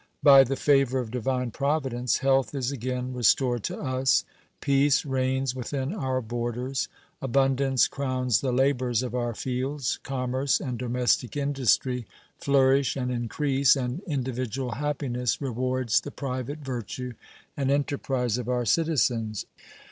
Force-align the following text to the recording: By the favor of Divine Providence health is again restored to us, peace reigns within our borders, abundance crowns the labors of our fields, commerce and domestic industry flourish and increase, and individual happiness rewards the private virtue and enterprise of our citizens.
By 0.23 0.43
the 0.43 0.55
favor 0.55 0.97
of 0.97 1.11
Divine 1.11 1.51
Providence 1.51 2.17
health 2.17 2.55
is 2.55 2.71
again 2.71 3.13
restored 3.13 3.61
to 3.65 3.77
us, 3.79 4.23
peace 4.59 5.05
reigns 5.05 5.53
within 5.53 5.93
our 5.93 6.21
borders, 6.21 6.87
abundance 7.21 7.87
crowns 7.87 8.41
the 8.41 8.51
labors 8.51 9.03
of 9.03 9.13
our 9.13 9.35
fields, 9.35 9.99
commerce 10.01 10.59
and 10.59 10.79
domestic 10.79 11.37
industry 11.37 12.07
flourish 12.39 12.95
and 12.95 13.11
increase, 13.11 13.75
and 13.75 13.99
individual 14.07 14.71
happiness 14.71 15.39
rewards 15.39 16.01
the 16.01 16.09
private 16.09 16.57
virtue 16.65 17.13
and 17.55 17.69
enterprise 17.69 18.39
of 18.39 18.49
our 18.49 18.65
citizens. 18.65 19.45